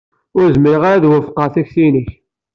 Ur 0.39 0.47
zmireɣ 0.55 0.83
ad 0.93 1.03
wafqeɣ 1.09 1.47
takti-nnek. 1.53 2.09